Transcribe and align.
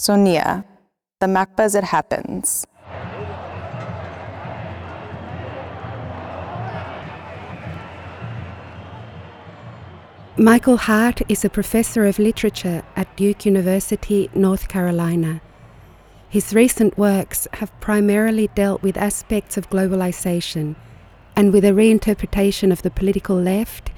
Sonia, 0.00 0.64
the 1.18 1.26
MACBA 1.26 1.58
as 1.58 1.74
it 1.74 1.82
happens. 1.82 2.64
Michael 10.36 10.76
Hardt 10.76 11.22
is 11.28 11.44
a 11.44 11.50
professor 11.50 12.06
of 12.06 12.20
literature 12.20 12.84
at 12.94 13.16
Duke 13.16 13.44
University, 13.44 14.30
North 14.34 14.68
Carolina. 14.68 15.40
His 16.28 16.54
recent 16.54 16.96
works 16.96 17.48
have 17.54 17.80
primarily 17.80 18.48
dealt 18.54 18.82
with 18.82 18.96
aspects 18.96 19.56
of 19.56 19.68
globalization 19.68 20.76
and 21.34 21.52
with 21.52 21.64
a 21.64 21.72
reinterpretation 21.72 22.70
of 22.70 22.82
the 22.82 22.92
political 22.92 23.34
left 23.34 23.90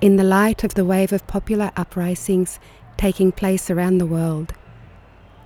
in 0.00 0.16
the 0.16 0.24
light 0.24 0.64
of 0.64 0.74
the 0.74 0.84
wave 0.84 1.12
of 1.12 1.28
popular 1.28 1.70
uprisings 1.76 2.58
taking 2.96 3.30
place 3.30 3.70
around 3.70 3.98
the 3.98 4.06
world. 4.06 4.52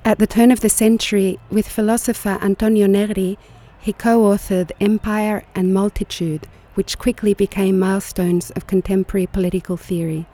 At 0.09 0.19
the 0.19 0.27
turn 0.27 0.51
of 0.51 0.61
the 0.61 0.71
century, 0.71 1.39
with 1.51 1.69
philosopher 1.69 2.39
Antonio 2.41 2.87
Negri, 2.87 3.37
he 3.79 3.93
co 3.93 4.23
authored 4.23 4.73
Empire 4.81 5.45
and 5.55 5.75
Multitude, 5.75 6.47
which 6.77 6.97
quickly 6.97 7.35
became 7.35 7.79
milestones 7.79 8.51
of 8.53 8.67
contemporary 8.67 9.27
political 9.27 9.77
theory. 9.77 10.25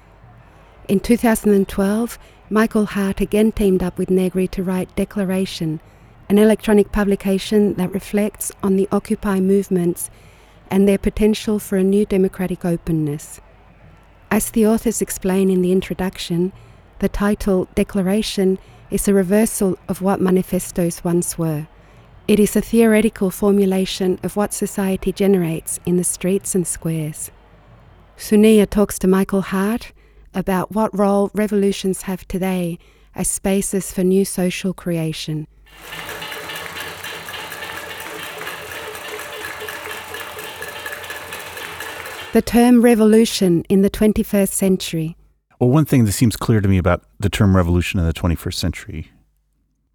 In 0.87 1.01
2012, 1.01 2.21
Michael 2.49 2.87
Hardt 2.87 3.21
again 3.21 3.51
teamed 3.51 3.83
up 3.83 3.99
with 3.99 4.11
Negri 4.11 4.47
to 4.47 4.63
write 4.63 4.95
Declaration, 4.95 5.81
an 6.29 6.39
electronic 6.39 6.93
publication 6.93 7.75
that 7.75 7.93
reflects 7.93 8.53
on 8.63 8.77
the 8.77 8.89
Occupy 8.93 9.41
movements 9.41 10.09
and 10.71 10.87
their 10.87 10.99
potential 10.99 11.59
for 11.59 11.79
a 11.79 11.83
new 11.83 12.07
democratic 12.07 12.65
openness. 12.65 13.41
As 14.31 14.53
the 14.53 14.69
authors 14.69 15.03
explain 15.03 15.51
in 15.51 15.63
the 15.63 15.73
introduction, 15.73 16.53
the 17.01 17.09
title 17.09 17.67
Declaration 17.75 18.61
is 18.95 19.09
a 19.09 19.13
reversal 19.13 19.77
of 19.89 20.01
what 20.01 20.21
manifestos 20.21 21.03
once 21.03 21.37
were. 21.37 21.67
It 22.29 22.39
is 22.39 22.55
a 22.55 22.61
theoretical 22.61 23.29
formulation 23.29 24.21
of 24.23 24.37
what 24.37 24.55
society 24.55 25.11
generates 25.11 25.81
in 25.85 25.97
the 25.97 26.05
streets 26.05 26.55
and 26.55 26.65
squares. 26.65 27.33
Sonia 28.17 28.67
talks 28.67 28.97
to 29.01 29.09
Michael 29.09 29.41
Hardt 29.41 29.93
about 30.33 30.71
what 30.71 30.97
role 30.97 31.33
revolutions 31.35 32.03
have 32.03 32.27
today 32.29 32.79
as 33.17 33.29
spaces 33.29 33.91
for 33.93 34.05
new 34.05 34.25
social 34.25 34.73
creation. 34.73 35.49
The 42.33 42.43
term 42.43 42.81
revolution 42.81 43.65
in 43.69 43.83
the 43.83 43.91
21st 43.91 44.53
century. 44.53 45.17
Well, 45.65 45.73
one 45.73 45.87
thing 45.87 46.05
that 46.05 46.13
seems 46.13 46.37
clear 46.37 46.61
to 46.61 46.69
me 46.69 46.77
about 46.77 47.05
the 47.19 47.31
term 47.31 47.57
revolution 47.57 47.99
in 47.99 48.05
the 48.05 48.13
21st 48.13 48.53
century 48.53 49.11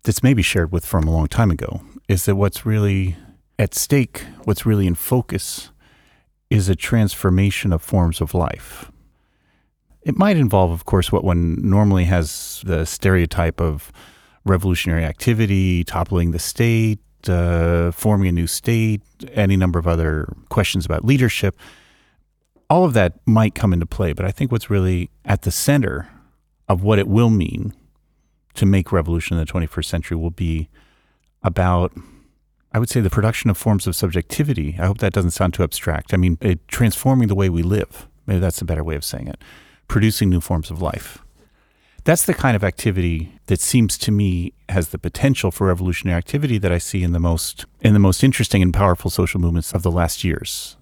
that's 0.02 0.24
maybe 0.24 0.42
shared 0.42 0.72
with 0.72 0.84
from 0.84 1.08
a 1.08 1.12
long 1.12 1.28
time 1.28 1.52
ago 1.52 1.82
is 2.08 2.26
that 2.26 2.38
what's 2.38 2.66
really 2.66 3.18
at 3.60 3.76
stake, 3.76 4.24
what's 4.46 4.66
really 4.66 4.88
in 4.88 4.96
focus, 4.96 5.70
is 6.50 6.70
a 6.70 6.76
transformation 6.76 7.72
of 7.72 7.84
forms 7.84 8.20
of 8.20 8.34
life. 8.34 8.92
It 10.02 10.18
might 10.18 10.38
involve, 10.38 10.72
of 10.72 10.86
course, 10.86 11.12
what 11.12 11.24
one 11.24 11.58
normally 11.62 12.06
has 12.06 12.64
the 12.66 12.84
stereotype 12.84 13.62
of 13.62 13.92
revolutionary 14.46 15.06
activity, 15.06 15.84
toppling 15.84 16.32
the 16.32 16.40
state, 16.40 16.98
uh, 17.28 17.92
forming 17.92 18.28
a 18.30 18.32
new 18.32 18.48
state, 18.48 19.04
any 19.34 19.56
number 19.56 19.78
of 19.78 19.88
other 19.88 20.34
questions 20.50 20.84
about 20.84 21.06
leadership. 21.06 21.60
All 22.70 22.86
of 22.86 22.94
that 22.94 23.20
might 23.26 23.56
come 23.56 23.74
into 23.74 23.86
play, 23.86 24.14
but 24.14 24.26
I 24.26 24.32
think 24.32 24.52
what's 24.52 24.70
really 24.70 25.10
at 25.26 25.42
the 25.42 25.52
center 25.52 26.10
of 26.68 26.84
what 26.84 27.00
it 27.00 27.08
will 27.08 27.30
mean 27.30 27.74
to 28.54 28.66
make 28.66 28.92
revolution 28.92 29.38
in 29.38 29.44
the 29.44 29.52
21st 29.52 29.86
century 29.86 30.18
will 30.18 30.30
be 30.30 30.70
about, 31.42 31.94
I 32.72 32.80
would 32.80 32.90
say, 32.90 33.00
the 33.00 33.10
production 33.10 33.50
of 33.50 33.58
forms 33.58 33.88
of 33.88 33.96
subjectivity. 33.96 34.76
I 34.80 34.86
hope 34.86 35.00
that 35.00 35.14
doesn't 35.14 35.32
sound 35.32 35.54
too 35.54 35.64
abstract. 35.64 36.14
I 36.14 36.18
mean, 36.18 36.38
it, 36.42 36.68
transforming 36.68 37.28
the 37.28 37.36
way 37.36 37.50
we 37.50 37.64
live. 37.64 38.08
Maybe 38.28 38.40
that's 38.40 38.62
a 38.62 38.66
better 38.66 38.84
way 38.84 38.96
of 38.96 39.04
saying 39.04 39.28
it 39.28 39.42
producing 39.88 40.30
new 40.30 40.40
forms 40.40 40.70
of 40.72 40.82
life. 40.82 41.18
That's 42.06 42.26
the 42.26 42.34
kind 42.34 42.56
of 42.56 42.64
activity 42.64 43.34
that 43.48 43.60
seems 43.60 43.98
to 43.98 44.12
me 44.12 44.54
has 44.70 44.90
the 44.90 44.98
potential 44.98 45.52
for 45.52 45.68
revolutionary 45.68 46.18
activity 46.18 46.58
that 46.60 46.72
I 46.72 46.78
see 46.78 47.04
in 47.04 47.12
the 47.12 47.20
most 47.20 47.66
in 47.82 47.94
the 47.94 48.00
most 48.00 48.24
interesting 48.24 48.62
and 48.62 48.74
powerful 48.74 49.12
social 49.12 49.42
movements 49.42 49.74
of 49.74 49.84
the 49.84 49.92
last 49.92 50.24
years. 50.24 50.78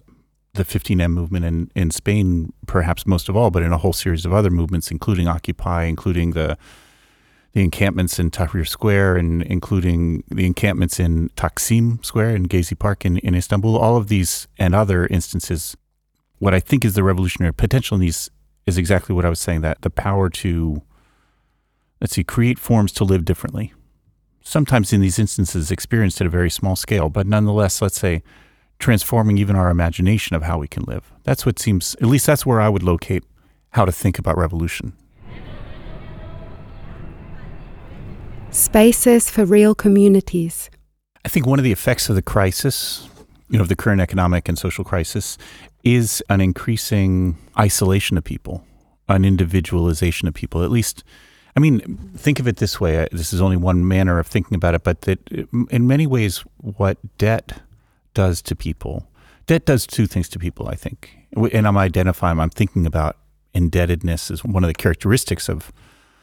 The 0.58 0.64
15M 0.64 1.12
movement 1.12 1.44
in, 1.44 1.70
in 1.76 1.92
Spain, 1.92 2.52
perhaps 2.66 3.06
most 3.06 3.28
of 3.28 3.36
all, 3.36 3.52
but 3.52 3.62
in 3.62 3.72
a 3.72 3.78
whole 3.78 3.92
series 3.92 4.24
of 4.26 4.32
other 4.34 4.50
movements, 4.50 4.90
including 4.90 5.28
Occupy, 5.28 5.84
including 5.84 6.32
the 6.32 6.58
the 7.52 7.62
encampments 7.62 8.18
in 8.18 8.32
Tahrir 8.32 8.66
Square 8.66 9.18
and 9.18 9.42
including 9.44 10.24
the 10.28 10.46
encampments 10.46 10.98
in 10.98 11.28
Taksim 11.36 12.04
Square 12.04 12.34
in 12.34 12.46
Gezi 12.46 12.76
Park 12.76 13.04
in, 13.04 13.18
in 13.18 13.36
Istanbul, 13.36 13.76
all 13.78 13.96
of 13.96 14.08
these 14.08 14.48
and 14.58 14.74
other 14.74 15.06
instances, 15.06 15.76
what 16.38 16.54
I 16.54 16.60
think 16.60 16.84
is 16.84 16.94
the 16.94 17.04
revolutionary 17.04 17.54
potential 17.54 17.94
in 17.94 18.00
these 18.00 18.28
is 18.66 18.76
exactly 18.76 19.14
what 19.14 19.24
I 19.24 19.28
was 19.28 19.38
saying 19.38 19.60
that 19.60 19.82
the 19.82 19.90
power 19.90 20.28
to, 20.28 20.82
let's 22.00 22.14
see, 22.14 22.24
create 22.24 22.58
forms 22.58 22.90
to 22.94 23.04
live 23.04 23.24
differently. 23.24 23.72
Sometimes 24.42 24.92
in 24.92 25.00
these 25.00 25.20
instances, 25.20 25.70
experienced 25.70 26.20
at 26.20 26.26
a 26.26 26.30
very 26.30 26.50
small 26.50 26.74
scale, 26.74 27.08
but 27.08 27.28
nonetheless, 27.28 27.80
let's 27.80 27.98
say, 27.98 28.24
transforming 28.78 29.38
even 29.38 29.56
our 29.56 29.70
imagination 29.70 30.36
of 30.36 30.42
how 30.42 30.58
we 30.58 30.68
can 30.68 30.84
live. 30.84 31.12
That's 31.24 31.44
what 31.44 31.58
seems, 31.58 31.94
at 31.96 32.04
least 32.06 32.26
that's 32.26 32.46
where 32.46 32.60
I 32.60 32.68
would 32.68 32.82
locate 32.82 33.24
how 33.70 33.84
to 33.84 33.92
think 33.92 34.18
about 34.18 34.36
revolution. 34.38 34.92
Spaces 38.50 39.28
for 39.28 39.44
real 39.44 39.74
communities. 39.74 40.70
I 41.24 41.28
think 41.28 41.46
one 41.46 41.58
of 41.58 41.64
the 41.64 41.72
effects 41.72 42.08
of 42.08 42.14
the 42.14 42.22
crisis, 42.22 43.08
you 43.50 43.58
know, 43.58 43.62
of 43.62 43.68
the 43.68 43.76
current 43.76 44.00
economic 44.00 44.48
and 44.48 44.58
social 44.58 44.84
crisis, 44.84 45.36
is 45.84 46.22
an 46.30 46.40
increasing 46.40 47.36
isolation 47.58 48.16
of 48.16 48.24
people, 48.24 48.64
an 49.08 49.24
individualization 49.24 50.28
of 50.28 50.34
people. 50.34 50.62
At 50.62 50.70
least, 50.70 51.04
I 51.56 51.60
mean, 51.60 52.12
think 52.16 52.40
of 52.40 52.48
it 52.48 52.56
this 52.56 52.80
way. 52.80 53.06
This 53.12 53.32
is 53.32 53.40
only 53.42 53.56
one 53.56 53.86
manner 53.86 54.18
of 54.18 54.26
thinking 54.26 54.54
about 54.54 54.74
it, 54.74 54.82
but 54.82 55.02
that 55.02 55.18
in 55.70 55.86
many 55.86 56.06
ways, 56.06 56.38
what 56.56 56.98
debt 57.18 57.60
does 58.18 58.42
to 58.42 58.56
people, 58.56 59.06
debt 59.46 59.64
does 59.64 59.86
two 59.86 60.08
things 60.08 60.28
to 60.28 60.40
people, 60.40 60.68
I 60.68 60.74
think. 60.74 61.16
And 61.52 61.68
I'm 61.68 61.78
identifying, 61.78 62.40
I'm 62.40 62.50
thinking 62.50 62.84
about 62.84 63.16
indebtedness 63.54 64.28
as 64.32 64.42
one 64.42 64.64
of 64.64 64.68
the 64.68 64.74
characteristics 64.74 65.48
of, 65.48 65.72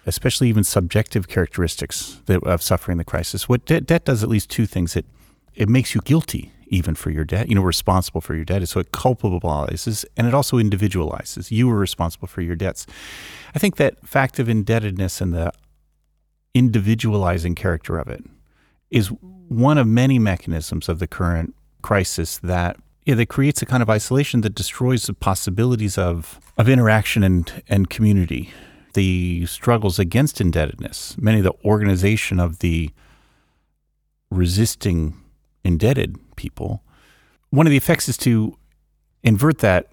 especially 0.06 0.50
even 0.50 0.66
subjective 0.66 1.30
characteristics 1.30 2.22
that, 2.26 2.44
of 2.44 2.62
suffering 2.62 2.98
the 2.98 3.06
crisis. 3.06 3.48
What 3.48 3.66
debt, 3.66 3.86
debt 3.86 4.04
does 4.04 4.24
at 4.24 4.28
least 4.28 4.50
two 4.50 4.66
things. 4.66 4.98
It, 4.98 5.06
it 5.54 5.70
makes 5.70 5.96
you 5.96 6.02
guilty 6.02 6.52
even 6.68 6.96
for 6.96 7.12
your 7.12 7.24
debt, 7.24 7.48
you 7.48 7.56
know, 7.56 7.62
responsible 7.62 8.20
for 8.20 8.36
your 8.36 8.44
debt. 8.44 8.68
So 8.68 8.82
it 8.82 8.92
culpabilizes 8.92 10.04
and 10.18 10.28
it 10.28 10.34
also 10.34 10.58
individualizes. 10.58 11.50
You 11.50 11.70
were 11.70 11.80
responsible 11.80 12.28
for 12.28 12.42
your 12.42 12.58
debts. 12.58 12.86
I 13.56 13.60
think 13.60 13.78
that 13.78 14.06
fact 14.06 14.38
of 14.38 14.50
indebtedness 14.50 15.22
and 15.22 15.34
the 15.34 15.54
individualizing 16.54 17.56
character 17.56 17.98
of 17.98 18.10
it 18.10 18.26
is 18.92 19.08
one 19.48 19.78
of 19.78 19.88
many 19.88 20.20
mechanisms 20.20 20.90
of 20.90 21.00
the 21.00 21.08
current 21.08 21.56
crisis 21.86 22.40
that 22.40 22.78
that 23.06 23.30
creates 23.30 23.62
a 23.62 23.66
kind 23.68 23.84
of 23.84 23.90
isolation 23.92 24.42
that 24.42 24.56
destroys 24.56 25.04
the 25.06 25.14
possibilities 25.14 26.00
of, 26.00 26.40
of 26.58 26.68
interaction 26.68 27.24
and, 27.24 27.62
and 27.70 27.92
community. 27.92 28.52
The 28.96 29.46
struggles 29.46 30.00
against 30.00 30.42
indebtedness, 30.42 31.16
many 31.20 31.38
of 31.38 31.44
the 31.44 31.54
organization 31.64 32.40
of 32.40 32.58
the 32.60 32.90
resisting 34.32 35.22
indebted 35.64 36.18
people, 36.36 36.82
one 37.52 37.68
of 37.68 37.72
the 37.72 37.78
effects 37.78 38.10
is 38.10 38.18
to 38.18 38.58
invert 39.22 39.60
that 39.60 39.92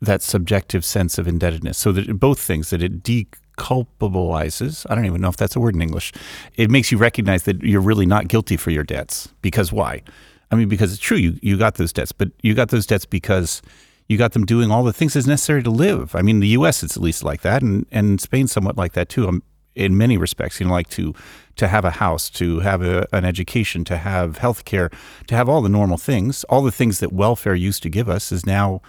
that 0.00 0.22
subjective 0.22 0.84
sense 0.84 1.18
of 1.18 1.28
indebtedness. 1.28 1.78
So 1.78 1.92
that 1.92 2.18
both 2.18 2.40
things 2.40 2.70
that 2.70 2.82
it 2.82 3.02
deculpabilizes. 3.04 4.86
I 4.88 4.94
don't 4.96 5.06
even 5.06 5.20
know 5.20 5.28
if 5.28 5.36
that's 5.36 5.56
a 5.56 5.60
word 5.60 5.74
in 5.76 5.82
English. 5.82 6.12
It 6.56 6.68
makes 6.70 6.90
you 6.90 6.98
recognize 6.98 7.44
that 7.44 7.62
you're 7.62 7.80
really 7.80 8.06
not 8.06 8.26
guilty 8.28 8.56
for 8.56 8.70
your 8.70 8.84
debts. 8.84 9.32
Because 9.42 9.72
why? 9.72 10.02
I 10.50 10.56
mean, 10.56 10.68
because 10.68 10.92
it's 10.92 11.02
true 11.02 11.16
you 11.16 11.38
you 11.42 11.56
got 11.58 11.74
those 11.74 11.92
debts, 11.92 12.12
but 12.12 12.30
you 12.42 12.54
got 12.54 12.70
those 12.70 12.86
debts 12.86 13.04
because 13.04 13.62
you 14.08 14.16
got 14.16 14.32
them 14.32 14.46
doing 14.46 14.70
all 14.70 14.84
the 14.84 14.92
things 14.92 15.14
that's 15.14 15.26
necessary 15.26 15.62
to 15.62 15.70
live. 15.70 16.14
I 16.14 16.22
mean, 16.22 16.40
the 16.40 16.48
U.S. 16.48 16.82
it's 16.82 16.96
at 16.96 17.02
least 17.02 17.22
like 17.22 17.42
that, 17.42 17.62
and 17.62 17.86
and 17.90 18.20
Spain 18.20 18.46
somewhat 18.46 18.76
like 18.76 18.92
that 18.94 19.08
too. 19.08 19.28
Um, 19.28 19.42
in 19.74 19.96
many 19.96 20.16
respects, 20.16 20.58
you 20.58 20.66
know, 20.66 20.72
like 20.72 20.88
to 20.90 21.14
to 21.56 21.68
have 21.68 21.84
a 21.84 21.90
house, 21.90 22.28
to 22.30 22.60
have 22.60 22.82
a, 22.82 23.06
an 23.12 23.24
education, 23.24 23.84
to 23.84 23.96
have 23.96 24.38
health 24.38 24.64
care, 24.64 24.90
to 25.26 25.34
have 25.34 25.48
all 25.48 25.60
the 25.60 25.68
normal 25.68 25.96
things, 25.96 26.44
all 26.44 26.62
the 26.62 26.72
things 26.72 27.00
that 27.00 27.12
welfare 27.12 27.54
used 27.54 27.82
to 27.82 27.88
give 27.90 28.08
us 28.08 28.32
is 28.32 28.44
now 28.44 28.80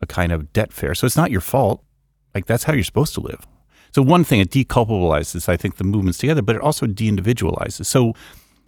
a 0.00 0.06
kind 0.06 0.32
of 0.32 0.52
debt 0.52 0.72
fare. 0.72 0.94
So 0.94 1.06
it's 1.06 1.16
not 1.16 1.30
your 1.30 1.40
fault. 1.40 1.82
Like 2.34 2.46
that's 2.46 2.64
how 2.64 2.72
you're 2.72 2.84
supposed 2.84 3.14
to 3.14 3.20
live. 3.20 3.46
So 3.92 4.02
one 4.02 4.24
thing 4.24 4.40
it 4.40 4.50
deculpabilizes, 4.50 5.48
I 5.48 5.56
think, 5.56 5.76
the 5.76 5.84
movements 5.84 6.18
together, 6.18 6.42
but 6.42 6.56
it 6.56 6.62
also 6.62 6.86
de-individualizes. 6.86 7.86
So 7.86 8.14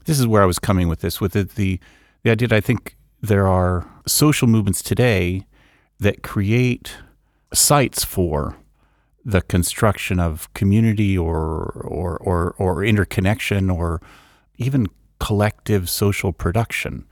this 0.07 0.19
is 0.19 0.27
where 0.27 0.43
I 0.43 0.47
was 0.47 0.59
coming 0.59 0.89
with 0.89 1.01
this, 1.01 1.21
with 1.21 1.33
the, 1.33 1.45
the 1.45 1.79
the 2.23 2.31
idea 2.31 2.49
that 2.49 2.57
I 2.57 2.61
think 2.61 2.97
there 3.21 3.47
are 3.47 3.89
social 4.07 4.49
movements 4.49 4.83
today 4.83 5.47
that 5.99 6.23
create 6.23 6.97
sites 7.53 8.05
for 8.05 8.57
the 9.25 9.43
construction 9.43 10.19
of 10.19 10.53
community 10.55 11.17
or 11.17 11.83
or 11.87 12.17
or, 12.19 12.55
or 12.59 12.85
interconnection 12.85 13.69
or 13.71 14.01
even 14.57 14.87
collective 15.19 15.91
social 15.91 16.33
production. 16.33 17.07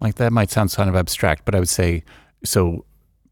Like 0.00 0.14
that 0.14 0.32
might 0.32 0.50
sound 0.50 0.72
kind 0.72 0.88
of 0.88 0.96
abstract, 0.96 1.44
but 1.44 1.54
I 1.54 1.58
would 1.58 1.68
say 1.68 2.04
so 2.44 2.86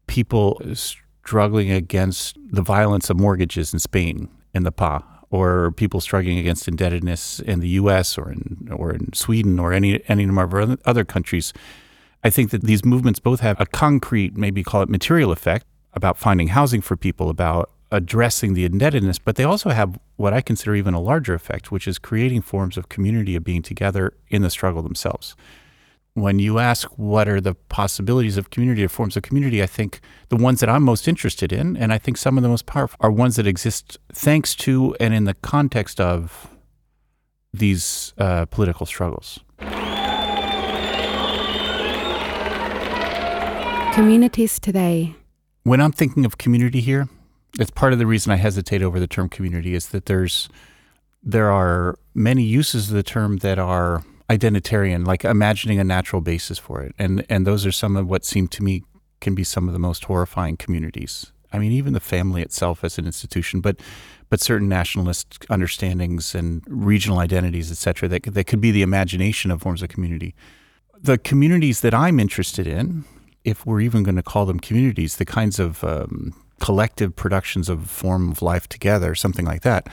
people 0.05 0.61
struggling 0.73 1.71
against 1.71 2.37
the 2.51 2.61
violence 2.61 3.09
of 3.09 3.17
mortgages 3.17 3.73
in 3.73 3.79
Spain 3.79 4.29
in 4.53 4.63
the 4.63 4.71
PA 4.71 5.18
or 5.31 5.71
people 5.71 6.01
struggling 6.01 6.37
against 6.37 6.67
indebtedness 6.67 7.39
in 7.39 7.59
the 7.59 7.69
US 7.69 8.17
or 8.17 8.31
in 8.31 8.69
or 8.71 8.91
in 8.91 9.13
Sweden 9.13 9.59
or 9.59 9.73
any 9.73 10.01
any 10.07 10.25
number 10.25 10.59
of 10.59 10.79
other 10.85 11.05
countries. 11.05 11.53
I 12.23 12.29
think 12.29 12.51
that 12.51 12.63
these 12.63 12.83
movements 12.83 13.19
both 13.19 13.39
have 13.39 13.59
a 13.61 13.65
concrete, 13.65 14.35
maybe 14.35 14.63
call 14.63 14.81
it 14.81 14.89
material 14.89 15.31
effect 15.31 15.65
about 15.93 16.17
finding 16.17 16.49
housing 16.49 16.81
for 16.81 16.97
people, 16.97 17.29
about 17.29 17.71
addressing 17.91 18.53
the 18.53 18.65
indebtedness, 18.65 19.17
but 19.17 19.35
they 19.35 19.43
also 19.43 19.69
have 19.69 19.99
what 20.15 20.33
I 20.33 20.41
consider 20.41 20.75
even 20.75 20.93
a 20.93 20.99
larger 20.99 21.33
effect, 21.33 21.71
which 21.71 21.87
is 21.87 21.97
creating 21.97 22.41
forms 22.41 22.77
of 22.77 22.89
community 22.89 23.35
of 23.35 23.43
being 23.43 23.61
together 23.61 24.13
in 24.27 24.41
the 24.41 24.49
struggle 24.49 24.83
themselves. 24.83 25.35
When 26.19 26.37
you 26.37 26.59
ask 26.59 26.85
what 26.97 27.29
are 27.29 27.39
the 27.39 27.55
possibilities 27.55 28.35
of 28.35 28.49
community 28.49 28.83
or 28.83 28.89
forms 28.89 29.15
of 29.15 29.23
community, 29.23 29.63
I 29.63 29.67
think 29.67 30.01
the 30.27 30.35
ones 30.35 30.59
that 30.59 30.67
I'm 30.67 30.83
most 30.83 31.07
interested 31.07 31.53
in, 31.53 31.77
and 31.77 31.93
I 31.93 31.97
think 31.97 32.17
some 32.17 32.37
of 32.37 32.43
the 32.43 32.49
most 32.49 32.65
powerful, 32.65 32.97
are 32.99 33.09
ones 33.09 33.37
that 33.37 33.47
exist 33.47 33.97
thanks 34.11 34.53
to 34.55 34.95
and 34.99 35.13
in 35.13 35.23
the 35.23 35.33
context 35.35 36.01
of 36.01 36.49
these 37.53 38.13
uh, 38.17 38.45
political 38.47 38.85
struggles. 38.85 39.39
Communities 43.93 44.59
today. 44.59 45.15
When 45.63 45.79
I'm 45.79 45.93
thinking 45.93 46.25
of 46.25 46.37
community 46.37 46.81
here, 46.81 47.07
it's 47.57 47.71
part 47.71 47.93
of 47.93 47.99
the 47.99 48.05
reason 48.05 48.33
I 48.33 48.35
hesitate 48.35 48.81
over 48.81 48.99
the 48.99 49.07
term 49.07 49.29
community 49.29 49.73
is 49.73 49.89
that 49.89 50.05
there's 50.05 50.49
there 51.23 51.49
are 51.49 51.97
many 52.13 52.43
uses 52.43 52.89
of 52.89 52.95
the 52.95 53.03
term 53.03 53.37
that 53.37 53.59
are 53.59 54.03
identitarian, 54.29 55.07
like 55.07 55.25
imagining 55.25 55.79
a 55.79 55.83
natural 55.83 56.21
basis 56.21 56.59
for 56.59 56.81
it, 56.81 56.93
and 56.99 57.25
and 57.29 57.45
those 57.45 57.65
are 57.65 57.71
some 57.71 57.95
of 57.95 58.07
what 58.07 58.25
seem 58.25 58.47
to 58.47 58.63
me 58.63 58.83
can 59.21 59.35
be 59.35 59.43
some 59.43 59.67
of 59.67 59.73
the 59.73 59.79
most 59.79 60.05
horrifying 60.05 60.57
communities. 60.57 61.31
I 61.51 61.57
mean, 61.57 61.71
even 61.71 61.93
the 61.93 61.99
family 61.99 62.41
itself 62.41 62.83
as 62.83 62.97
an 62.97 63.05
institution, 63.05 63.59
but 63.61 63.79
but 64.29 64.39
certain 64.39 64.69
nationalist 64.69 65.45
understandings 65.49 66.35
and 66.35 66.61
regional 66.67 67.19
identities, 67.19 67.71
et 67.71 67.77
cetera, 67.77 68.07
that 68.09 68.23
that 68.23 68.43
could 68.45 68.61
be 68.61 68.71
the 68.71 68.83
imagination 68.83 69.51
of 69.51 69.61
forms 69.61 69.81
of 69.81 69.89
community. 69.89 70.35
The 71.01 71.17
communities 71.17 71.81
that 71.81 71.93
I'm 71.93 72.19
interested 72.19 72.67
in, 72.67 73.05
if 73.43 73.65
we're 73.65 73.81
even 73.81 74.03
going 74.03 74.17
to 74.17 74.23
call 74.23 74.45
them 74.45 74.59
communities, 74.59 75.15
the 75.15 75.25
kinds 75.25 75.59
of 75.59 75.83
um, 75.83 76.33
collective 76.59 77.15
productions 77.15 77.69
of 77.69 77.89
form 77.89 78.29
of 78.29 78.41
life 78.41 78.67
together, 78.67 79.15
something 79.15 79.45
like 79.45 79.61
that, 79.61 79.87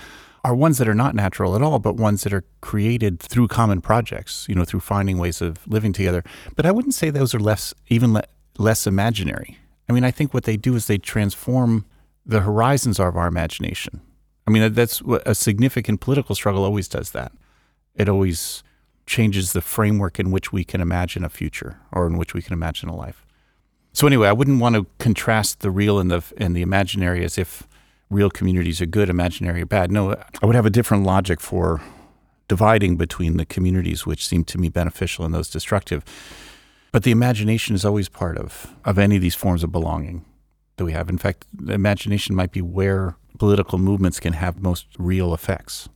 are 0.47 0.55
ones 0.55 0.79
that 0.79 0.89
are 0.89 0.95
not 0.95 1.17
natural 1.17 1.57
at 1.57 1.63
all, 1.63 1.81
but 1.81 1.97
ones 1.97 2.23
that 2.23 2.33
are 2.33 2.45
created 2.61 3.19
through 3.19 3.49
common 3.49 3.81
projects, 3.81 4.47
you 4.49 4.55
know, 4.55 4.65
through 4.65 4.79
finding 4.79 5.19
ways 5.19 5.43
of 5.43 5.67
living 5.67 5.93
together. 5.93 6.23
But 6.55 6.65
I 6.65 6.71
wouldn't 6.71 6.95
say 6.95 7.11
those 7.11 7.35
are 7.35 7.41
less, 7.41 7.75
even 7.89 8.13
le- 8.13 8.29
less 8.57 8.87
imaginary. 8.87 9.59
I 9.89 9.93
mean, 9.93 10.05
I 10.05 10.13
think 10.13 10.33
what 10.33 10.45
they 10.45 10.57
do 10.57 10.77
is 10.77 10.87
they 10.87 10.99
transform 10.99 11.85
the 12.25 12.43
horizons 12.43 13.01
of 13.01 13.17
our 13.17 13.27
imagination. 13.27 14.01
I 14.47 14.53
mean, 14.53 14.73
that's 14.73 15.03
what 15.03 15.27
a 15.27 15.35
significant 15.35 16.01
political 16.01 16.37
struggle 16.37 16.65
always 16.65 16.87
does 16.87 17.11
that. 17.11 17.33
It 17.97 18.09
always 18.09 18.63
changes 19.05 19.53
the 19.53 19.61
framework 19.61 20.21
in 20.21 20.31
which 20.31 20.53
we 20.53 20.63
can 20.63 20.81
imagine 20.81 21.25
a 21.25 21.29
future 21.29 21.81
or 21.91 22.07
in 22.07 22.19
which 22.19 22.35
we 22.35 22.43
can 22.43 22.53
imagine 22.53 22.89
a 22.89 22.95
life. 22.95 23.27
So 23.93 24.07
anyway, 24.07 24.29
I 24.29 24.33
wouldn't 24.33 24.61
want 24.61 24.77
to 24.77 24.87
contrast 25.01 25.59
the 25.59 25.73
real 25.73 25.99
and 25.99 26.09
the 26.09 26.23
and 26.37 26.55
the 26.55 26.63
imaginary 26.63 27.25
as 27.25 27.37
if 27.37 27.67
real 28.11 28.31
communities 28.31 28.81
are 28.81 28.87
good, 28.87 29.09
imaginary 29.09 29.63
are 29.63 29.67
bad. 29.67 29.91
No, 29.91 30.13
I 30.43 30.47
would 30.47 30.55
have 30.55 30.67
a 30.67 30.71
different 30.71 31.05
logic 31.05 31.41
for 31.41 31.81
dividing 32.49 32.97
between 32.97 33.37
the 33.37 33.45
communities 33.45 34.07
which 34.07 34.27
seem 34.27 34.45
to 34.45 34.59
me 34.59 34.69
beneficial 34.69 35.25
and 35.25 35.35
those 35.35 35.51
destructive. 35.51 36.05
But 36.93 37.03
the 37.03 37.11
imagination 37.11 37.75
is 37.75 37.85
always 37.85 38.09
part 38.09 38.39
of 38.39 38.73
of 38.85 38.99
any 38.99 39.17
of 39.17 39.23
these 39.23 39.35
forms 39.35 39.63
of 39.65 39.73
belonging 39.73 40.25
that 40.77 40.85
we 40.85 40.93
have. 40.93 41.09
In 41.09 41.19
fact, 41.19 41.47
the 41.53 41.73
imagination 41.73 42.35
might 42.35 42.53
be 42.53 42.63
where 42.63 43.17
political 43.39 43.79
movements 43.79 44.21
can 44.21 44.33
have 44.35 44.63
most 44.63 44.87
real 44.99 45.35
effects. 45.35 45.89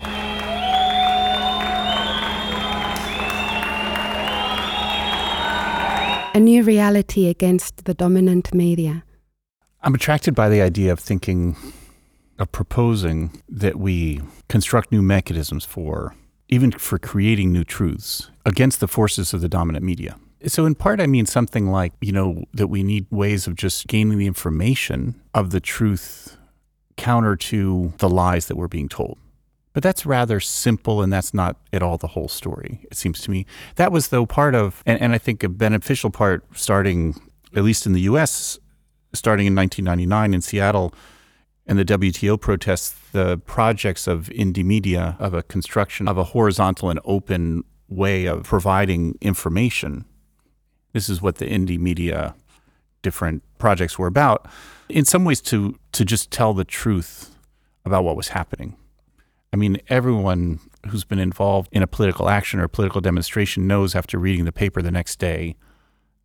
A 6.32 6.38
new 6.38 6.62
reality 6.62 7.28
against 7.28 7.84
the 7.86 7.94
dominant 7.94 8.54
media. 8.54 9.02
I'm 9.82 9.94
attracted 9.94 10.34
by 10.34 10.48
the 10.48 10.60
idea 10.62 10.92
of 10.92 11.00
thinking, 11.00 11.56
of 12.40 12.50
proposing 12.50 13.42
that 13.48 13.76
we 13.76 14.20
construct 14.48 14.90
new 14.90 15.02
mechanisms 15.02 15.64
for, 15.64 16.16
even 16.48 16.72
for 16.72 16.98
creating 16.98 17.52
new 17.52 17.62
truths 17.62 18.30
against 18.44 18.80
the 18.80 18.88
forces 18.88 19.32
of 19.32 19.42
the 19.42 19.48
dominant 19.48 19.84
media. 19.84 20.16
So, 20.46 20.64
in 20.64 20.74
part, 20.74 21.00
I 21.00 21.06
mean 21.06 21.26
something 21.26 21.70
like, 21.70 21.92
you 22.00 22.12
know, 22.12 22.44
that 22.54 22.68
we 22.68 22.82
need 22.82 23.06
ways 23.10 23.46
of 23.46 23.56
just 23.56 23.86
gaining 23.86 24.16
the 24.16 24.26
information 24.26 25.20
of 25.34 25.50
the 25.50 25.60
truth 25.60 26.38
counter 26.96 27.36
to 27.36 27.92
the 27.98 28.08
lies 28.08 28.46
that 28.46 28.56
we're 28.56 28.68
being 28.68 28.88
told. 28.88 29.18
But 29.74 29.82
that's 29.82 30.06
rather 30.06 30.40
simple, 30.40 31.02
and 31.02 31.12
that's 31.12 31.34
not 31.34 31.56
at 31.74 31.82
all 31.82 31.98
the 31.98 32.08
whole 32.08 32.28
story, 32.28 32.80
it 32.90 32.96
seems 32.96 33.20
to 33.20 33.30
me. 33.30 33.44
That 33.76 33.92
was, 33.92 34.08
though, 34.08 34.24
part 34.24 34.54
of, 34.54 34.82
and, 34.86 35.00
and 35.00 35.12
I 35.12 35.18
think 35.18 35.42
a 35.42 35.48
beneficial 35.48 36.10
part 36.10 36.42
starting, 36.54 37.20
at 37.54 37.62
least 37.62 37.84
in 37.84 37.92
the 37.92 38.00
US, 38.02 38.58
starting 39.12 39.46
in 39.46 39.54
1999 39.54 40.34
in 40.34 40.40
Seattle 40.40 40.94
and 41.70 41.78
the 41.78 41.84
WTO 41.84 42.38
protests, 42.38 42.96
the 43.12 43.38
projects 43.38 44.08
of 44.08 44.28
Indymedia, 44.34 45.18
of 45.20 45.34
a 45.34 45.44
construction 45.44 46.08
of 46.08 46.18
a 46.18 46.24
horizontal 46.24 46.90
and 46.90 46.98
open 47.04 47.62
way 47.88 48.26
of 48.26 48.42
providing 48.42 49.16
information. 49.20 50.04
This 50.92 51.08
is 51.08 51.22
what 51.22 51.36
the 51.36 51.46
Indymedia 51.46 52.34
different 53.02 53.44
projects 53.58 54.00
were 54.00 54.08
about. 54.08 54.48
In 54.88 55.04
some 55.04 55.24
ways, 55.24 55.40
to 55.42 55.78
to 55.92 56.04
just 56.04 56.32
tell 56.32 56.54
the 56.54 56.64
truth 56.64 57.36
about 57.84 58.02
what 58.02 58.16
was 58.16 58.28
happening. 58.28 58.76
I 59.52 59.56
mean, 59.56 59.78
everyone 59.88 60.58
who's 60.88 61.04
been 61.04 61.20
involved 61.20 61.68
in 61.70 61.84
a 61.84 61.86
political 61.86 62.28
action 62.28 62.58
or 62.58 62.66
political 62.66 63.00
demonstration 63.00 63.68
knows 63.68 63.94
after 63.94 64.18
reading 64.18 64.44
the 64.44 64.52
paper 64.52 64.82
the 64.82 64.90
next 64.90 65.20
day 65.20 65.54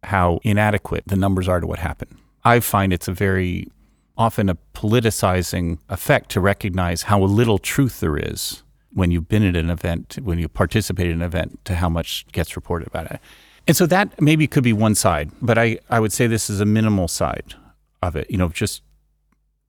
how 0.01 0.39
inadequate 0.41 1.03
the 1.05 1.15
numbers 1.15 1.47
are 1.47 1.59
to 1.59 1.67
what 1.67 1.77
happened. 1.77 2.17
I 2.43 2.61
find 2.61 2.91
it's 2.91 3.07
a 3.07 3.13
very 3.13 3.67
often 4.17 4.49
a 4.49 4.57
politicizing 4.73 5.77
effect 5.89 6.29
to 6.31 6.39
recognize 6.39 7.03
how 7.03 7.21
little 7.21 7.57
truth 7.57 7.99
there 7.99 8.17
is 8.17 8.63
when 8.93 9.11
you've 9.11 9.27
been 9.27 9.43
at 9.43 9.55
an 9.55 9.69
event, 9.69 10.17
when 10.23 10.39
you 10.39 10.47
participate 10.47 11.07
in 11.07 11.13
an 11.13 11.21
event, 11.21 11.63
to 11.65 11.75
how 11.75 11.89
much 11.89 12.25
gets 12.31 12.55
reported 12.55 12.87
about 12.87 13.11
it. 13.11 13.19
And 13.67 13.75
so 13.75 13.85
that 13.87 14.21
maybe 14.21 14.47
could 14.47 14.63
be 14.63 14.73
one 14.73 14.95
side, 14.95 15.31
but 15.41 15.57
I, 15.57 15.79
I 15.89 15.99
would 15.99 16.13
say 16.13 16.27
this 16.27 16.49
is 16.49 16.61
a 16.61 16.65
minimal 16.65 17.07
side 17.07 17.55
of 18.01 18.15
it, 18.15 18.29
you 18.29 18.37
know, 18.37 18.49
just 18.49 18.83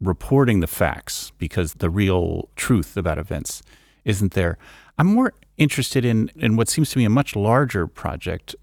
reporting 0.00 0.60
the 0.60 0.66
facts 0.66 1.32
because 1.38 1.74
the 1.74 1.90
real 1.90 2.48
truth 2.56 2.96
about 2.96 3.18
events 3.18 3.62
isn't 4.04 4.34
there. 4.34 4.58
I'm 4.98 5.06
more 5.06 5.32
interested 5.56 6.04
in, 6.04 6.30
in 6.36 6.56
what 6.56 6.68
seems 6.68 6.90
to 6.90 6.98
me 6.98 7.04
a 7.04 7.10
much 7.10 7.34
larger 7.34 7.86
project 7.86 8.54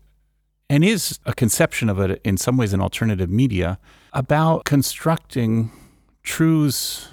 and 0.73 0.83
is 0.83 1.19
a 1.27 1.35
conception 1.35 1.87
of 1.87 1.99
it 1.99 2.19
in 2.23 2.35
some 2.35 2.57
ways 2.57 2.73
an 2.73 2.81
alternative 2.81 3.29
media 3.29 3.77
about 4.11 4.65
constructing 4.65 5.71
truths 6.23 7.09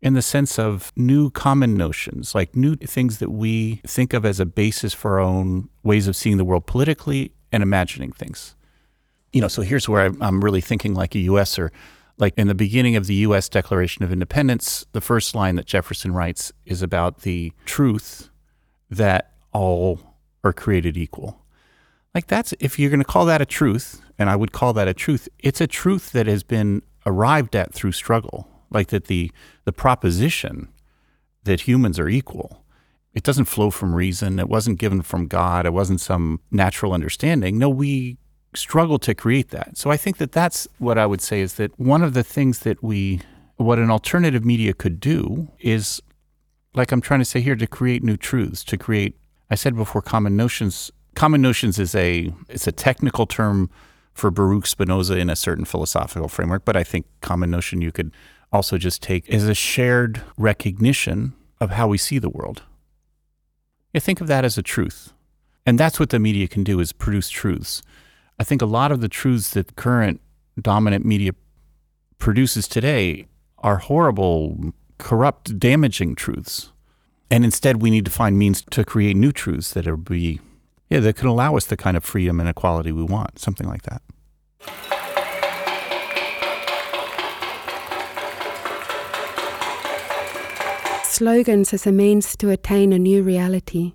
in 0.00 0.14
the 0.14 0.22
sense 0.22 0.58
of 0.58 0.90
new 0.96 1.28
common 1.28 1.74
notions, 1.74 2.34
like 2.34 2.56
new 2.56 2.76
things 2.76 3.18
that 3.18 3.30
we 3.30 3.82
think 3.86 4.14
of 4.14 4.24
as 4.24 4.40
a 4.40 4.46
basis 4.46 4.94
for 4.94 5.18
our 5.18 5.20
own 5.20 5.68
ways 5.82 6.08
of 6.08 6.16
seeing 6.16 6.38
the 6.38 6.46
world 6.46 6.64
politically 6.64 7.30
and 7.52 7.62
imagining 7.62 8.10
things. 8.10 8.56
You 9.34 9.42
know, 9.42 9.48
so 9.48 9.60
here's 9.60 9.86
where 9.86 10.10
I'm 10.22 10.42
really 10.42 10.62
thinking 10.62 10.94
like 10.94 11.14
a 11.14 11.18
USer 11.18 11.70
like 12.16 12.32
in 12.38 12.48
the 12.48 12.54
beginning 12.54 12.96
of 12.96 13.06
the 13.06 13.16
US 13.16 13.50
Declaration 13.50 14.02
of 14.02 14.10
Independence, 14.10 14.86
the 14.92 15.02
first 15.02 15.34
line 15.34 15.56
that 15.56 15.66
Jefferson 15.66 16.12
writes 16.12 16.52
is 16.64 16.80
about 16.80 17.20
the 17.20 17.52
truth 17.66 18.30
that 18.90 19.34
all 19.52 20.00
are 20.42 20.54
created 20.54 20.96
equal. 20.96 21.44
Like 22.14 22.26
that's 22.26 22.54
if 22.60 22.78
you're 22.78 22.90
going 22.90 23.00
to 23.00 23.04
call 23.04 23.26
that 23.26 23.42
a 23.42 23.46
truth, 23.46 24.00
and 24.18 24.28
I 24.28 24.36
would 24.36 24.52
call 24.52 24.72
that 24.72 24.88
a 24.88 24.94
truth, 24.94 25.28
it's 25.38 25.60
a 25.60 25.66
truth 25.66 26.12
that 26.12 26.26
has 26.26 26.42
been 26.42 26.82
arrived 27.06 27.54
at 27.54 27.72
through 27.72 27.92
struggle. 27.92 28.48
Like 28.70 28.88
that 28.88 29.06
the 29.06 29.32
the 29.64 29.72
proposition 29.72 30.68
that 31.44 31.62
humans 31.62 31.98
are 31.98 32.08
equal. 32.08 32.64
It 33.14 33.22
doesn't 33.22 33.46
flow 33.46 33.70
from 33.70 33.94
reason. 33.94 34.38
It 34.38 34.48
wasn't 34.48 34.78
given 34.78 35.02
from 35.02 35.26
God. 35.26 35.66
It 35.66 35.72
wasn't 35.72 36.00
some 36.00 36.40
natural 36.50 36.92
understanding. 36.92 37.58
No, 37.58 37.68
we 37.68 38.18
struggle 38.54 38.98
to 39.00 39.14
create 39.14 39.48
that. 39.50 39.76
So 39.76 39.90
I 39.90 39.96
think 39.96 40.18
that 40.18 40.32
that's 40.32 40.68
what 40.78 40.98
I 40.98 41.06
would 41.06 41.20
say 41.20 41.40
is 41.40 41.54
that 41.54 41.78
one 41.78 42.02
of 42.02 42.14
the 42.14 42.22
things 42.22 42.60
that 42.60 42.82
we, 42.82 43.20
what 43.56 43.78
an 43.78 43.90
alternative 43.90 44.44
media 44.44 44.72
could 44.74 45.00
do 45.00 45.48
is, 45.58 46.02
like 46.74 46.92
I'm 46.92 47.00
trying 47.00 47.20
to 47.20 47.24
say 47.24 47.40
here, 47.40 47.56
to 47.56 47.66
create 47.66 48.02
new 48.02 48.16
truths, 48.16 48.62
to 48.64 48.76
create, 48.76 49.18
I 49.50 49.54
said 49.54 49.74
before, 49.74 50.02
common 50.02 50.36
notions. 50.36 50.92
Common 51.14 51.42
notions 51.42 51.78
is 51.78 51.94
a, 51.94 52.32
it's 52.48 52.66
a 52.66 52.72
technical 52.72 53.26
term 53.26 53.70
for 54.14 54.30
Baruch 54.30 54.66
Spinoza 54.66 55.16
in 55.16 55.30
a 55.30 55.36
certain 55.36 55.64
philosophical 55.64 56.28
framework, 56.28 56.64
but 56.64 56.76
I 56.76 56.84
think 56.84 57.06
common 57.20 57.50
notion 57.50 57.80
you 57.80 57.92
could 57.92 58.12
also 58.52 58.78
just 58.78 59.02
take 59.02 59.28
as 59.30 59.44
a 59.44 59.54
shared 59.54 60.22
recognition 60.36 61.34
of 61.60 61.70
how 61.70 61.88
we 61.88 61.98
see 61.98 62.18
the 62.18 62.28
world. 62.28 62.62
You 63.92 64.00
think 64.00 64.20
of 64.20 64.26
that 64.26 64.44
as 64.44 64.58
a 64.58 64.62
truth. 64.62 65.12
And 65.64 65.78
that's 65.78 66.00
what 66.00 66.10
the 66.10 66.18
media 66.18 66.48
can 66.48 66.64
do 66.64 66.80
is 66.80 66.92
produce 66.92 67.30
truths. 67.30 67.82
I 68.38 68.44
think 68.44 68.62
a 68.62 68.66
lot 68.66 68.92
of 68.92 69.00
the 69.00 69.08
truths 69.08 69.50
that 69.50 69.76
current 69.76 70.20
dominant 70.60 71.04
media 71.04 71.32
produces 72.18 72.66
today 72.68 73.26
are 73.58 73.78
horrible, 73.78 74.72
corrupt, 74.98 75.58
damaging 75.58 76.14
truths. 76.14 76.72
And 77.30 77.44
instead 77.44 77.82
we 77.82 77.90
need 77.90 78.04
to 78.06 78.10
find 78.10 78.38
means 78.38 78.62
to 78.70 78.84
create 78.84 79.16
new 79.16 79.32
truths 79.32 79.72
that 79.74 79.86
are 79.86 79.96
be 79.96 80.40
yeah, 80.90 81.00
that 81.00 81.16
can 81.16 81.28
allow 81.28 81.56
us 81.56 81.66
the 81.66 81.76
kind 81.76 81.96
of 81.96 82.04
freedom 82.04 82.40
and 82.40 82.48
equality 82.48 82.92
we 82.92 83.02
want, 83.02 83.38
something 83.38 83.68
like 83.68 83.82
that. 83.82 84.02
Slogans 91.04 91.74
as 91.74 91.86
a 91.86 91.92
means 91.92 92.36
to 92.36 92.50
attain 92.50 92.92
a 92.92 92.98
new 92.98 93.22
reality. 93.22 93.94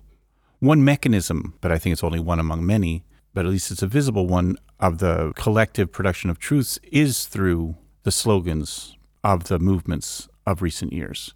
One 0.60 0.84
mechanism, 0.84 1.54
but 1.60 1.72
I 1.72 1.78
think 1.78 1.94
it's 1.94 2.04
only 2.04 2.20
one 2.20 2.38
among 2.38 2.66
many, 2.66 3.04
but 3.32 3.46
at 3.46 3.50
least 3.50 3.70
it's 3.70 3.82
a 3.82 3.86
visible 3.86 4.26
one 4.26 4.56
of 4.78 4.98
the 4.98 5.32
collective 5.34 5.90
production 5.90 6.30
of 6.30 6.38
truths 6.38 6.78
is 6.92 7.26
through 7.26 7.76
the 8.02 8.12
slogans 8.12 8.96
of 9.22 9.44
the 9.44 9.58
movements 9.58 10.28
of 10.46 10.60
recent 10.60 10.92
years. 10.92 11.32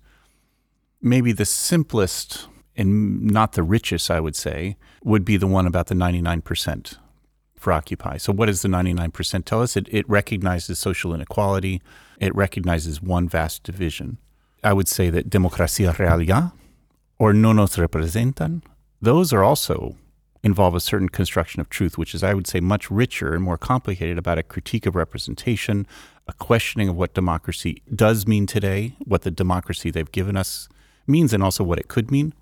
Maybe 1.00 1.32
the 1.32 1.46
simplest 1.46 2.48
and 2.78 3.24
not 3.24 3.52
the 3.52 3.62
richest, 3.62 4.10
I 4.10 4.20
would 4.20 4.36
say, 4.36 4.76
would 5.02 5.24
be 5.24 5.36
the 5.36 5.48
one 5.48 5.66
about 5.66 5.88
the 5.88 5.94
99% 5.94 6.96
for 7.56 7.72
Occupy. 7.72 8.16
So, 8.18 8.32
what 8.32 8.46
does 8.46 8.62
the 8.62 8.68
99% 8.68 9.44
tell 9.44 9.60
us? 9.60 9.76
It, 9.76 9.88
it 9.90 10.08
recognizes 10.08 10.78
social 10.78 11.12
inequality, 11.12 11.82
it 12.20 12.34
recognizes 12.34 13.02
one 13.02 13.28
vast 13.28 13.64
division. 13.64 14.18
I 14.62 14.72
would 14.72 14.88
say 14.88 15.10
that 15.10 15.28
democracia 15.28 15.98
real 15.98 16.22
ya 16.22 16.50
or 17.18 17.32
no 17.32 17.52
nos 17.52 17.76
representan, 17.76 18.62
those 19.02 19.32
are 19.32 19.42
also 19.42 19.96
involve 20.44 20.74
a 20.74 20.80
certain 20.80 21.08
construction 21.08 21.60
of 21.60 21.68
truth, 21.68 21.98
which 21.98 22.14
is, 22.14 22.22
I 22.22 22.32
would 22.32 22.46
say, 22.46 22.60
much 22.60 22.90
richer 22.90 23.34
and 23.34 23.42
more 23.42 23.58
complicated 23.58 24.18
about 24.18 24.38
a 24.38 24.42
critique 24.42 24.86
of 24.86 24.94
representation, 24.94 25.86
a 26.28 26.32
questioning 26.32 26.88
of 26.88 26.96
what 26.96 27.14
democracy 27.14 27.82
does 27.92 28.26
mean 28.26 28.46
today, 28.46 28.94
what 29.04 29.22
the 29.22 29.32
democracy 29.32 29.90
they've 29.90 30.10
given 30.12 30.36
us 30.36 30.68
means, 31.08 31.32
and 31.32 31.42
also 31.42 31.64
what 31.64 31.78
it 31.78 31.88
could 31.88 32.10
mean. 32.10 32.32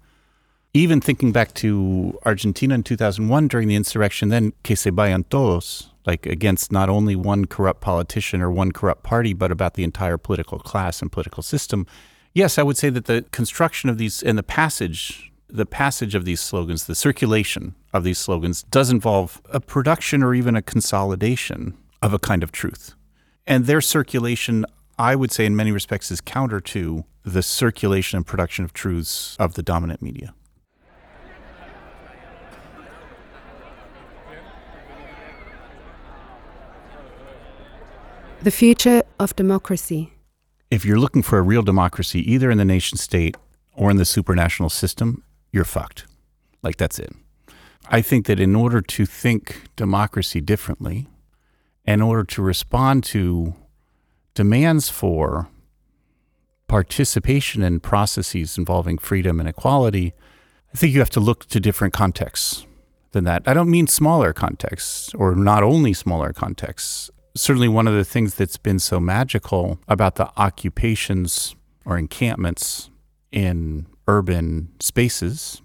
Even 0.76 1.00
thinking 1.00 1.32
back 1.32 1.54
to 1.54 2.18
Argentina 2.26 2.74
in 2.74 2.82
2001 2.82 3.48
during 3.48 3.66
the 3.66 3.74
insurrection, 3.74 4.28
then 4.28 4.52
que 4.62 4.76
se 4.76 4.90
vayan 4.90 5.26
todos, 5.30 5.88
like 6.04 6.26
against 6.26 6.70
not 6.70 6.90
only 6.90 7.16
one 7.16 7.46
corrupt 7.46 7.80
politician 7.80 8.42
or 8.42 8.50
one 8.50 8.72
corrupt 8.72 9.02
party, 9.02 9.32
but 9.32 9.50
about 9.50 9.72
the 9.72 9.84
entire 9.84 10.18
political 10.18 10.58
class 10.58 11.00
and 11.00 11.10
political 11.10 11.42
system. 11.42 11.86
Yes, 12.34 12.58
I 12.58 12.62
would 12.62 12.76
say 12.76 12.90
that 12.90 13.06
the 13.06 13.24
construction 13.32 13.88
of 13.88 13.96
these 13.96 14.22
and 14.22 14.36
the 14.36 14.42
passage, 14.42 15.32
the 15.48 15.64
passage 15.64 16.14
of 16.14 16.26
these 16.26 16.40
slogans, 16.40 16.84
the 16.84 16.94
circulation 16.94 17.74
of 17.94 18.04
these 18.04 18.18
slogans 18.18 18.62
does 18.64 18.90
involve 18.90 19.40
a 19.50 19.60
production 19.60 20.22
or 20.22 20.34
even 20.34 20.56
a 20.56 20.60
consolidation 20.60 21.74
of 22.02 22.12
a 22.12 22.18
kind 22.18 22.42
of 22.42 22.52
truth. 22.52 22.94
And 23.46 23.64
their 23.64 23.80
circulation, 23.80 24.66
I 24.98 25.16
would 25.16 25.32
say, 25.32 25.46
in 25.46 25.56
many 25.56 25.72
respects, 25.72 26.10
is 26.10 26.20
counter 26.20 26.60
to 26.60 27.06
the 27.24 27.42
circulation 27.42 28.18
and 28.18 28.26
production 28.26 28.62
of 28.66 28.74
truths 28.74 29.38
of 29.38 29.54
the 29.54 29.62
dominant 29.62 30.02
media. 30.02 30.34
The 38.46 38.52
future 38.52 39.02
of 39.18 39.34
democracy. 39.34 40.12
If 40.70 40.84
you're 40.84 41.00
looking 41.00 41.22
for 41.22 41.36
a 41.36 41.42
real 41.42 41.62
democracy, 41.62 42.20
either 42.32 42.48
in 42.48 42.58
the 42.58 42.64
nation 42.64 42.96
state 42.96 43.36
or 43.74 43.90
in 43.90 43.96
the 43.96 44.04
supranational 44.04 44.70
system, 44.70 45.24
you're 45.50 45.64
fucked. 45.64 46.06
Like, 46.62 46.76
that's 46.76 47.00
it. 47.00 47.12
I 47.88 48.02
think 48.02 48.26
that 48.26 48.38
in 48.38 48.54
order 48.54 48.80
to 48.80 49.04
think 49.04 49.62
democracy 49.74 50.40
differently, 50.40 51.08
in 51.84 52.00
order 52.00 52.22
to 52.22 52.40
respond 52.40 53.02
to 53.06 53.56
demands 54.34 54.90
for 54.90 55.48
participation 56.68 57.64
in 57.64 57.80
processes 57.80 58.56
involving 58.56 58.96
freedom 58.96 59.40
and 59.40 59.48
equality, 59.48 60.12
I 60.72 60.78
think 60.78 60.94
you 60.94 61.00
have 61.00 61.10
to 61.10 61.20
look 61.20 61.46
to 61.46 61.58
different 61.58 61.94
contexts 61.94 62.64
than 63.10 63.24
that. 63.24 63.42
I 63.44 63.54
don't 63.54 63.68
mean 63.68 63.88
smaller 63.88 64.32
contexts 64.32 65.12
or 65.14 65.34
not 65.34 65.64
only 65.64 65.92
smaller 65.92 66.32
contexts 66.32 67.10
certainly 67.36 67.68
one 67.68 67.86
of 67.86 67.94
the 67.94 68.04
things 68.04 68.34
that's 68.34 68.56
been 68.56 68.78
so 68.78 68.98
magical 68.98 69.78
about 69.88 70.16
the 70.16 70.30
occupations 70.36 71.54
or 71.84 71.96
encampments 71.96 72.90
in 73.30 73.86
urban 74.08 74.68
spaces, 74.80 75.62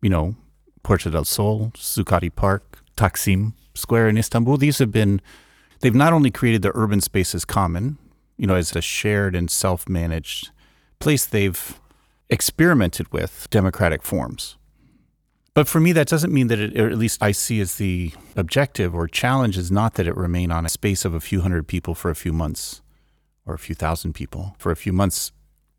you 0.00 0.08
know, 0.08 0.36
Puerta 0.82 1.10
del 1.10 1.24
Sol, 1.24 1.72
Zuccotti 1.74 2.34
Park, 2.34 2.82
Taksim 2.96 3.54
Square 3.74 4.08
in 4.08 4.18
Istanbul, 4.18 4.56
these 4.56 4.78
have 4.78 4.92
been, 4.92 5.20
they've 5.80 5.94
not 5.94 6.12
only 6.12 6.30
created 6.30 6.62
the 6.62 6.72
urban 6.74 7.00
spaces 7.00 7.44
common, 7.44 7.98
you 8.36 8.46
know, 8.46 8.54
as 8.54 8.74
a 8.76 8.80
shared 8.80 9.34
and 9.34 9.50
self 9.50 9.88
managed 9.88 10.50
place, 10.98 11.26
they've 11.26 11.80
experimented 12.30 13.12
with 13.12 13.48
democratic 13.50 14.02
forms. 14.02 14.56
But 15.54 15.68
for 15.68 15.78
me, 15.78 15.92
that 15.92 16.08
doesn't 16.08 16.32
mean 16.32 16.48
that 16.48 16.58
it, 16.58 16.78
or 16.78 16.88
at 16.90 16.98
least 16.98 17.22
I 17.22 17.30
see 17.30 17.60
as 17.60 17.76
the 17.76 18.12
objective 18.36 18.92
or 18.92 19.06
challenge 19.06 19.56
is 19.56 19.70
not 19.70 19.94
that 19.94 20.08
it 20.08 20.16
remain 20.16 20.50
on 20.50 20.66
a 20.66 20.68
space 20.68 21.04
of 21.04 21.14
a 21.14 21.20
few 21.20 21.42
hundred 21.42 21.68
people 21.68 21.94
for 21.94 22.10
a 22.10 22.16
few 22.16 22.32
months 22.32 22.82
or 23.46 23.54
a 23.54 23.58
few 23.58 23.74
thousand 23.74 24.14
people 24.14 24.56
for 24.58 24.72
a 24.72 24.76
few 24.76 24.92
months, 24.92 25.30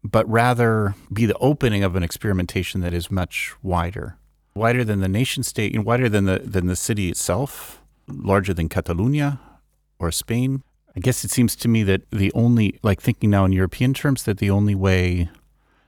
but 0.04 0.30
rather 0.30 0.96
be 1.12 1.26
the 1.26 1.38
opening 1.40 1.84
of 1.84 1.96
an 1.96 2.04
experimentation 2.04 2.80
that 2.82 2.94
is 2.94 3.12
much 3.12 3.54
wider, 3.62 4.18
wider 4.56 4.86
than 4.86 5.02
the 5.02 5.10
nation 5.10 5.44
state, 5.44 5.76
and 5.76 5.84
wider 5.84 6.08
than 6.08 6.26
the, 6.26 6.40
than 6.40 6.68
the 6.68 6.76
city 6.76 7.10
itself, 7.10 7.82
larger 8.08 8.54
than 8.54 8.70
Catalonia 8.70 9.42
or 10.00 10.10
Spain. 10.12 10.64
I 10.96 11.02
guess 11.02 11.26
it 11.26 11.32
seems 11.32 11.56
to 11.58 11.68
me 11.68 11.84
that 11.84 12.10
the 12.12 12.32
only, 12.34 12.80
like 12.82 13.02
thinking 13.02 13.30
now 13.30 13.44
in 13.44 13.52
European 13.52 13.94
terms, 13.94 14.24
that 14.24 14.38
the 14.38 14.50
only 14.50 14.76
way 14.76 15.30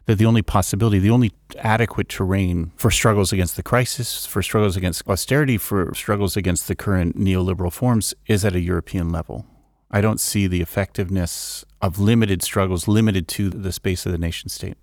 that 0.07 0.17
the 0.17 0.25
only 0.25 0.41
possibility, 0.41 0.99
the 0.99 1.09
only 1.09 1.33
adequate 1.59 2.09
terrain 2.09 2.71
for 2.77 2.89
struggles 2.89 3.31
against 3.31 3.57
the 3.57 3.63
crisis, 3.63 4.25
for 4.25 4.41
struggles 4.41 4.75
against 4.75 5.07
austerity, 5.07 5.57
for 5.57 5.93
struggles 5.93 6.35
against 6.35 6.67
the 6.67 6.75
current 6.75 7.17
neoliberal 7.17 7.71
forms 7.71 8.13
is 8.25 8.43
at 8.43 8.55
a 8.55 8.61
European 8.61 9.09
level. 9.11 9.45
I 9.91 10.01
don't 10.01 10.19
see 10.19 10.47
the 10.47 10.61
effectiveness 10.61 11.65
of 11.81 11.99
limited 11.99 12.41
struggles 12.41 12.87
limited 12.87 13.27
to 13.29 13.49
the 13.49 13.71
space 13.71 14.05
of 14.05 14.13
the 14.13 14.17
nation 14.17 14.49
state. 14.49 14.77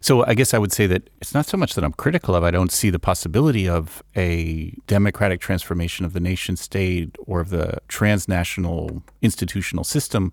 So 0.00 0.24
I 0.26 0.34
guess 0.34 0.52
I 0.52 0.58
would 0.58 0.72
say 0.72 0.86
that 0.86 1.08
it's 1.20 1.32
not 1.32 1.46
so 1.46 1.56
much 1.56 1.74
that 1.74 1.84
I'm 1.84 1.92
critical 1.92 2.34
of, 2.34 2.42
I 2.44 2.50
don't 2.50 2.72
see 2.72 2.90
the 2.90 2.98
possibility 2.98 3.68
of 3.68 4.02
a 4.16 4.74
democratic 4.86 5.40
transformation 5.40 6.04
of 6.04 6.12
the 6.12 6.20
nation 6.20 6.56
state 6.56 7.16
or 7.26 7.40
of 7.40 7.50
the 7.50 7.78
transnational 7.88 9.02
institutional 9.22 9.84
system 9.84 10.30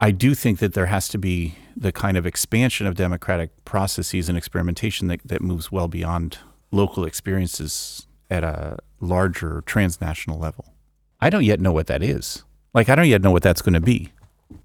I 0.00 0.10
do 0.10 0.34
think 0.34 0.58
that 0.58 0.74
there 0.74 0.86
has 0.86 1.08
to 1.08 1.18
be 1.18 1.54
the 1.74 1.90
kind 1.90 2.16
of 2.16 2.26
expansion 2.26 2.86
of 2.86 2.96
democratic 2.96 3.64
processes 3.64 4.28
and 4.28 4.36
experimentation 4.36 5.08
that, 5.08 5.20
that 5.24 5.40
moves 5.40 5.72
well 5.72 5.88
beyond 5.88 6.38
local 6.70 7.06
experiences 7.06 8.06
at 8.30 8.44
a 8.44 8.78
larger 9.00 9.62
transnational 9.64 10.38
level. 10.38 10.74
I 11.20 11.30
don't 11.30 11.44
yet 11.44 11.60
know 11.60 11.72
what 11.72 11.86
that 11.86 12.02
is. 12.02 12.44
Like, 12.74 12.90
I 12.90 12.94
don't 12.94 13.08
yet 13.08 13.22
know 13.22 13.30
what 13.30 13.42
that's 13.42 13.62
going 13.62 13.72
to 13.72 13.80
be. 13.80 14.12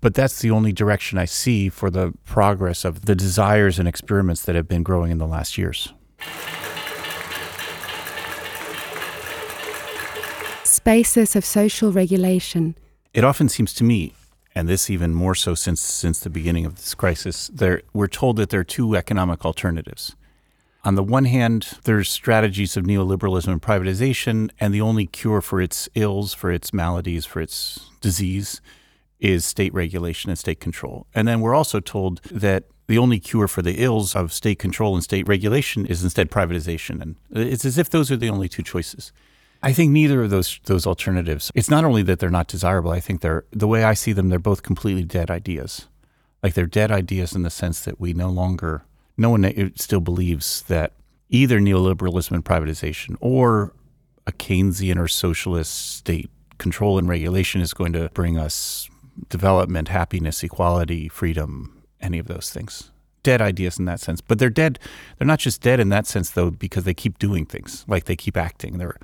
But 0.02 0.14
that's 0.14 0.42
the 0.42 0.52
only 0.52 0.74
direction 0.74 1.18
I 1.18 1.26
see 1.26 1.70
for 1.70 1.90
the 1.90 2.14
progress 2.26 2.84
of 2.84 3.06
the 3.06 3.16
desires 3.16 3.80
and 3.80 3.88
experiments 3.88 4.44
that 4.44 4.56
have 4.56 4.68
been 4.68 4.84
growing 4.84 5.12
in 5.12 5.18
the 5.18 5.26
last 5.26 5.58
years. 5.58 5.94
Spaces 10.64 11.36
of 11.36 11.46
social 11.46 11.92
regulation. 11.92 12.76
It 13.14 13.24
often 13.24 13.50
seems 13.50 13.74
to 13.76 13.84
me 13.84 14.14
and 14.53 14.67
this 14.67 14.89
even 14.89 15.13
more 15.13 15.36
so 15.36 15.55
since 15.55 15.81
since 15.81 16.20
the 16.20 16.29
beginning 16.29 16.65
of 16.65 16.75
this 16.75 16.93
crisis, 16.93 17.50
there, 17.53 17.81
we're 17.93 18.08
told 18.08 18.38
that 18.38 18.50
there 18.50 18.60
are 18.60 18.65
two 18.65 18.96
economic 18.96 19.46
alternatives. 19.46 20.15
On 20.84 20.96
the 20.96 21.03
one 21.03 21.25
hand, 21.25 21.77
there's 21.84 22.10
strategies 22.10 22.75
of 22.75 22.86
neoliberalism 22.86 23.48
and 23.48 23.62
privatization, 23.62 24.50
and 24.60 24.74
the 24.74 24.81
only 24.81 25.05
cure 25.05 25.41
for 25.41 25.62
its 25.62 25.88
ills, 25.93 26.34
for 26.34 26.51
its 26.51 26.74
maladies, 26.74 27.25
for 27.25 27.39
its 27.39 27.91
disease 28.01 28.62
is 29.20 29.46
state 29.46 29.72
regulation 29.74 30.31
and 30.31 30.39
state 30.39 30.60
control. 30.60 31.05
And 31.13 31.27
then 31.27 31.39
we're 31.39 31.53
also 31.53 31.79
told 31.79 32.20
that 32.24 32.63
the 32.88 32.98
only 32.98 33.20
cure 33.20 33.48
for 33.48 33.62
the 33.62 33.81
ills 33.81 34.15
of 34.15 34.34
state 34.34 34.58
control 34.58 34.96
and 34.96 35.03
state 35.03 35.27
regulation 35.27 35.86
is 35.86 36.03
instead 36.03 36.31
privatization. 36.31 37.00
And 37.00 37.15
it's 37.29 37.63
as 37.63 37.77
if 37.77 37.89
those 37.89 38.12
are 38.12 38.17
the 38.17 38.29
only 38.29 38.50
two 38.50 38.63
choices. 38.63 39.13
I 39.63 39.74
think 39.74 39.91
neither 39.91 40.24
of 40.24 40.30
those 40.30 40.60
those 40.65 40.88
alternatives. 40.88 41.51
It's 41.53 41.70
not 41.70 41.86
only 41.86 42.01
that 42.03 42.20
they're 42.20 42.30
not 42.30 42.48
desirable. 42.48 42.91
I 42.91 43.00
think 43.00 43.22
they're 43.22 43.46
the 43.51 43.68
way 43.68 43.84
I 43.84 43.94
see 43.94 44.13
them. 44.13 44.30
They're 44.30 44.39
both 44.39 44.63
completely 44.63 45.03
dead 45.03 45.30
ideas. 45.30 45.88
Like 46.41 46.56
they're 46.56 46.65
dead 46.65 46.91
ideas 46.91 47.36
in 47.36 47.44
the 47.44 47.50
sense 47.51 47.82
that 47.82 48.00
we 48.00 48.13
no 48.13 48.30
longer, 48.30 48.84
no 49.18 49.30
one 49.30 49.74
still 49.75 50.00
believes 50.00 50.63
that 50.63 50.94
either 51.30 51.60
neoliberalism 51.60 52.32
and 52.32 52.44
privatization 52.44 53.15
or 53.20 53.74
a 54.25 54.32
Keynesian 54.32 54.98
or 54.98 55.08
socialist 55.08 55.98
state 55.98 56.30
control 56.58 56.98
and 56.98 57.08
regulation 57.08 57.62
is 57.62 57.74
going 57.74 57.94
to 57.94 58.10
bring 58.13 58.38
us 58.38 58.89
development, 59.30 59.88
happiness, 59.88 60.44
equality, 60.44 61.08
freedom, 61.08 61.84
any 62.00 62.18
of 62.18 62.27
those 62.27 62.50
things. 62.50 62.91
Dead 63.24 63.41
ideas 63.41 63.77
in 63.77 63.86
that 63.86 64.00
sense. 64.00 64.20
But 64.20 64.39
they're 64.39 64.50
dead. 64.50 64.80
They're 65.18 65.27
not 65.27 65.39
just 65.39 65.62
dead 65.62 65.80
in 65.80 65.89
that 65.89 66.08
sense, 66.08 66.32
though, 66.32 66.50
because 66.50 66.86
they 66.86 66.94
keep 66.96 67.20
doing 67.20 67.46
things, 67.46 67.86
like 67.88 68.06
they 68.06 68.15
keep 68.15 68.36
acting. 68.36 68.80
They're 68.80 68.98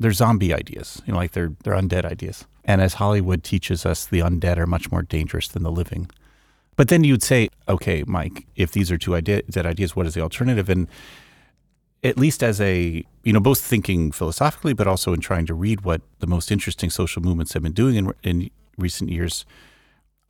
they're 0.00 0.12
zombie 0.12 0.52
ideas, 0.52 1.02
you 1.06 1.12
know, 1.12 1.18
like 1.18 1.32
they're 1.32 1.52
they're 1.62 1.74
undead 1.74 2.04
ideas. 2.04 2.46
And 2.64 2.80
as 2.80 2.94
Hollywood 2.94 3.44
teaches 3.44 3.86
us, 3.86 4.06
the 4.06 4.20
undead 4.20 4.56
are 4.56 4.66
much 4.66 4.90
more 4.90 5.02
dangerous 5.02 5.46
than 5.46 5.62
the 5.62 5.70
living. 5.70 6.10
But 6.76 6.88
then 6.88 7.04
you'd 7.04 7.22
say, 7.22 7.50
okay, 7.68 8.02
Mike, 8.06 8.46
if 8.56 8.72
these 8.72 8.90
are 8.90 8.96
two 8.96 9.14
idea, 9.14 9.42
dead 9.42 9.66
ideas, 9.66 9.94
what 9.94 10.06
is 10.06 10.14
the 10.14 10.22
alternative? 10.22 10.70
And 10.70 10.88
at 12.02 12.16
least 12.16 12.42
as 12.42 12.60
a, 12.60 13.04
you 13.22 13.32
know, 13.32 13.40
both 13.40 13.60
thinking 13.60 14.10
philosophically, 14.10 14.72
but 14.72 14.86
also 14.86 15.12
in 15.12 15.20
trying 15.20 15.44
to 15.46 15.54
read 15.54 15.82
what 15.82 16.00
the 16.20 16.26
most 16.26 16.50
interesting 16.50 16.88
social 16.88 17.20
movements 17.22 17.52
have 17.52 17.62
been 17.62 17.72
doing 17.72 17.96
in, 17.96 18.14
in 18.22 18.50
recent 18.78 19.10
years, 19.10 19.44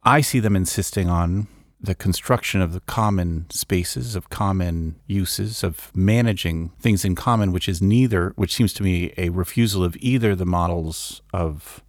I 0.02 0.20
see 0.20 0.40
them 0.40 0.56
insisting 0.56 1.08
on 1.08 1.46
the 1.82 1.94
construction 1.94 2.60
of 2.60 2.72
the 2.72 2.80
common 2.80 3.46
spaces, 3.50 4.14
of 4.14 4.28
common 4.28 4.96
uses, 5.06 5.64
of 5.64 5.90
managing 5.94 6.70
things 6.78 7.04
in 7.04 7.14
common, 7.14 7.52
which 7.52 7.68
is 7.68 7.80
neither, 7.80 8.32
which 8.36 8.54
seems 8.54 8.72
to 8.74 8.82
me 8.82 9.14
a 9.16 9.30
refusal 9.30 9.82
of 9.82 9.96
either 10.00 10.34
the 10.34 10.44
models 10.44 11.22
of 11.32 11.82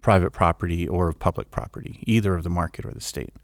private 0.00 0.30
property 0.30 0.88
or 0.88 1.08
of 1.08 1.18
public 1.18 1.50
property, 1.50 2.02
either 2.06 2.34
of 2.34 2.42
the 2.42 2.50
market 2.50 2.86
or 2.86 2.90
the 2.92 3.00
state. 3.00 3.34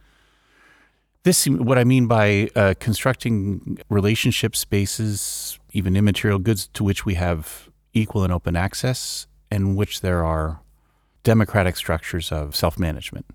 This, 1.23 1.47
what 1.47 1.77
I 1.77 1.85
mean 1.85 2.07
by 2.07 2.49
uh, 2.57 2.75
constructing 2.81 3.79
relationship 3.91 4.57
spaces, 4.57 5.59
even 5.73 5.97
immaterial 5.97 6.39
goods 6.39 6.69
to 6.75 6.83
which 6.83 7.05
we 7.05 7.15
have 7.15 7.69
equal 7.93 8.25
and 8.25 8.33
open 8.33 8.57
access, 8.57 9.27
and 9.51 9.77
which 9.77 10.01
there 10.01 10.25
are 10.25 10.61
democratic 11.23 11.77
structures 11.77 12.33
of 12.33 12.57
self 12.57 12.79
management. 12.79 13.27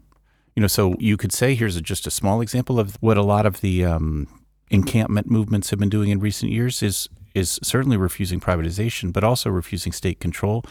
You 0.55 0.61
know, 0.61 0.67
so 0.67 0.95
you 0.99 1.17
could 1.17 1.33
say 1.33 1.53
here's 1.53 1.75
a, 1.75 1.81
just 1.81 2.07
a 2.07 2.11
small 2.11 2.41
example 2.41 2.79
of 2.79 2.95
what 3.01 3.17
a 3.17 3.23
lot 3.23 3.45
of 3.45 3.61
the 3.61 3.83
um, 3.83 4.27
encampment 4.69 5.29
movements 5.29 5.69
have 5.69 5.79
been 5.79 5.89
doing 5.89 6.09
in 6.09 6.19
recent 6.19 6.51
years 6.51 6.81
is 6.81 7.09
is 7.33 7.59
certainly 7.61 7.97
refusing 7.97 8.39
privatization, 8.39 9.11
but 9.11 9.21
also 9.23 9.49
refusing 9.49 9.91
state 9.91 10.21
control 10.21 10.63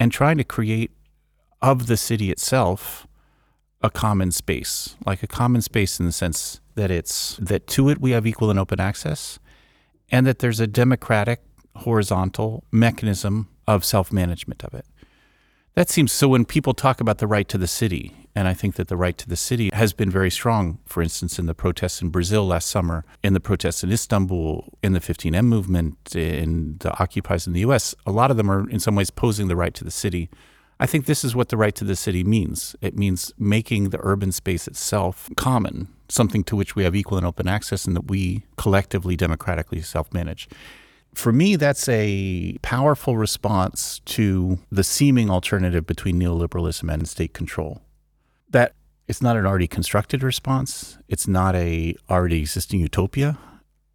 and 0.00 0.10
trying 0.10 0.36
to 0.36 0.42
create 0.42 0.90
of 1.62 1.86
the 1.86 1.96
city 1.96 2.30
itself 2.30 3.06
a 3.80 3.90
common 3.90 4.32
space, 4.32 4.96
like 5.06 5.22
a 5.22 5.28
common 5.28 5.62
space 5.62 6.00
in 6.00 6.06
the 6.06 6.12
sense 6.12 6.60
that 6.74 6.90
it's 6.90 7.36
that 7.36 7.68
to 7.68 7.88
it 7.88 8.00
we 8.00 8.10
have 8.10 8.26
equal 8.26 8.50
and 8.50 8.58
open 8.58 8.80
access, 8.80 9.38
and 10.10 10.26
that 10.26 10.40
there's 10.40 10.58
a 10.58 10.66
democratic 10.66 11.40
horizontal 11.76 12.64
mechanism 12.72 13.48
of 13.66 13.84
self 13.84 14.12
management 14.12 14.64
of 14.64 14.74
it. 14.74 14.86
That 15.74 15.88
seems 15.88 16.10
so 16.10 16.28
when 16.28 16.44
people 16.44 16.74
talk 16.74 17.00
about 17.00 17.18
the 17.18 17.26
right 17.26 17.48
to 17.48 17.58
the 17.58 17.68
city, 17.68 18.26
and 18.34 18.48
I 18.48 18.54
think 18.54 18.74
that 18.76 18.88
the 18.88 18.96
right 18.96 19.16
to 19.18 19.28
the 19.28 19.36
city 19.36 19.70
has 19.72 19.92
been 19.92 20.10
very 20.10 20.30
strong, 20.30 20.78
for 20.86 21.02
instance, 21.02 21.38
in 21.38 21.46
the 21.46 21.54
protests 21.54 22.02
in 22.02 22.10
Brazil 22.10 22.46
last 22.46 22.68
summer, 22.68 23.04
in 23.22 23.32
the 23.32 23.40
protests 23.40 23.84
in 23.84 23.92
Istanbul, 23.92 24.72
in 24.82 24.92
the 24.92 25.00
15M 25.00 25.44
movement, 25.44 26.14
in 26.14 26.76
the 26.80 26.96
Occupies 27.00 27.46
in 27.46 27.52
the 27.52 27.60
US, 27.60 27.94
a 28.06 28.12
lot 28.12 28.30
of 28.30 28.36
them 28.36 28.50
are 28.50 28.68
in 28.68 28.80
some 28.80 28.94
ways 28.94 29.10
posing 29.10 29.48
the 29.48 29.56
right 29.56 29.74
to 29.74 29.84
the 29.84 29.90
city. 29.90 30.30
I 30.80 30.86
think 30.86 31.06
this 31.06 31.24
is 31.24 31.34
what 31.34 31.48
the 31.48 31.56
right 31.56 31.74
to 31.74 31.84
the 31.84 31.96
city 31.96 32.22
means. 32.22 32.76
It 32.80 32.96
means 32.96 33.32
making 33.38 33.90
the 33.90 33.98
urban 34.00 34.30
space 34.30 34.68
itself 34.68 35.28
common, 35.36 35.88
something 36.08 36.44
to 36.44 36.56
which 36.56 36.76
we 36.76 36.84
have 36.84 36.94
equal 36.94 37.18
and 37.18 37.26
open 37.26 37.48
access 37.48 37.84
and 37.84 37.96
that 37.96 38.08
we 38.08 38.44
collectively 38.56 39.16
democratically 39.16 39.82
self 39.82 40.12
manage 40.12 40.48
for 41.18 41.32
me, 41.32 41.56
that's 41.56 41.88
a 41.88 42.56
powerful 42.62 43.16
response 43.16 44.00
to 44.04 44.60
the 44.70 44.84
seeming 44.84 45.30
alternative 45.30 45.84
between 45.84 46.18
neoliberalism 46.20 46.92
and 46.92 47.08
state 47.08 47.34
control. 47.34 47.82
That 48.50 48.74
it's 49.08 49.20
not 49.20 49.36
an 49.36 49.44
already 49.44 49.66
constructed 49.66 50.22
response. 50.22 50.96
It's 51.08 51.26
not 51.26 51.56
a 51.56 51.96
already 52.08 52.38
existing 52.38 52.80
utopia. 52.80 53.36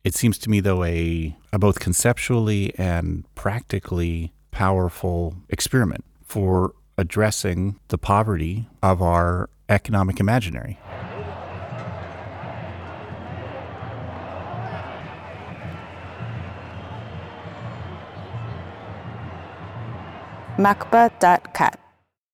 It 0.04 0.16
seems 0.16 0.38
to 0.40 0.50
me, 0.50 0.60
though, 0.60 0.84
a, 0.84 1.34
a 1.54 1.60
both 1.60 1.80
conceptually 1.80 2.78
and 2.78 3.24
practically 3.36 4.34
powerful 4.52 5.38
experiment 5.48 6.04
for 6.26 6.74
addressing 6.98 7.80
the 7.88 7.98
poverty 7.98 8.68
of 8.82 9.02
our 9.02 9.50
economic 9.70 10.20
imaginary. 10.20 10.78
macba.cat. 20.58 21.83